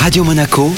[0.00, 0.72] Radio Monaco,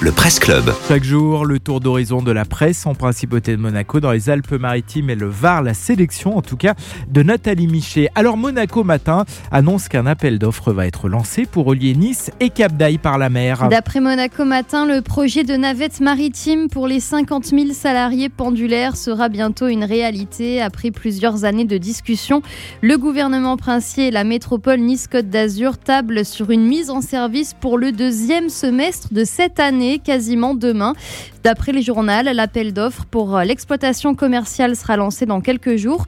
[0.00, 0.74] le Presse Club.
[0.88, 5.08] Chaque jour, le tour d'horizon de la presse en principauté de Monaco dans les Alpes-Maritimes
[5.08, 6.74] et le Var, la sélection en tout cas
[7.08, 8.10] de Nathalie Michet.
[8.14, 12.76] Alors Monaco matin annonce qu'un appel d'offres va être lancé pour relier Nice et Cap
[12.76, 13.68] d'Aille par la mer.
[13.70, 19.30] D'après Monaco matin, le projet de navette maritime pour les 50 000 salariés pendulaires sera
[19.30, 22.42] bientôt une réalité après plusieurs années de discussion.
[22.82, 27.78] Le gouvernement princier et la métropole Nice-Côte d'Azur tablent sur une mise en service pour
[27.78, 30.94] le deuxième semestre de cette année quasiment demain.
[31.42, 36.04] D'après les journaux, l'appel d'offres pour l'exploitation commerciale sera lancé dans quelques jours.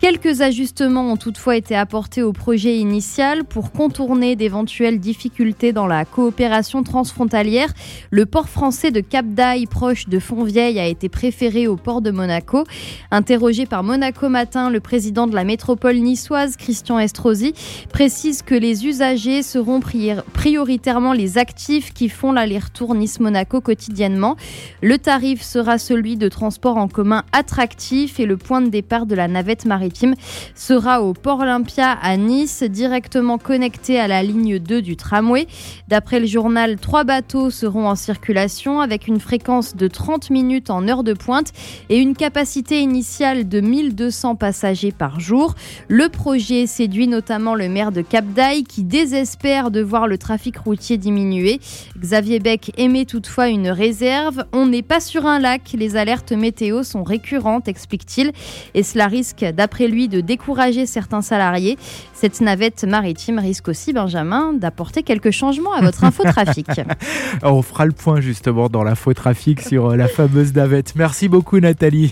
[0.00, 6.04] Quelques ajustements ont toutefois été apportés au projet initial pour contourner d'éventuelles difficultés dans la
[6.04, 7.72] coopération transfrontalière.
[8.10, 12.10] Le port français de Cap d'Aille, proche de Fontvieille, a été préféré au port de
[12.10, 12.64] Monaco.
[13.10, 17.54] Interrogé par Monaco Matin, le président de la métropole niçoise, Christian Estrosi,
[17.90, 19.80] précise que les usagers seront
[20.32, 24.36] prioritairement les actifs qui font l'aller-retour Nice-Monaco quotidiennement.
[24.82, 29.14] Le tarif sera celui de transport en commun attractif et le point de départ de
[29.14, 30.14] la navette maritime
[30.54, 35.46] sera au Port Olympia à Nice, directement connecté à la ligne 2 du tramway.
[35.88, 40.88] D'après le journal, trois bateaux seront en circulation avec une fréquence de 30 minutes en
[40.88, 41.52] heure de pointe
[41.88, 45.54] et une capacité initiale de 1200 passagers par jour.
[45.88, 48.24] Le projet séduit notamment le maire de Cap
[48.68, 51.60] qui désespère de voir le trafic routier diminuer.
[51.98, 54.46] Xavier Beck émet toutefois une réserve.
[54.54, 58.32] On n'est pas sur un lac, les alertes météo sont récurrentes, explique-t-il,
[58.72, 61.76] et cela risque, d'après lui, de décourager certains salariés.
[62.14, 66.68] Cette navette maritime risque aussi, Benjamin, d'apporter quelques changements à votre infotrafic.
[67.42, 70.94] On fera le point justement dans l'infotrafic sur la fameuse navette.
[70.96, 72.00] Merci beaucoup Nathalie.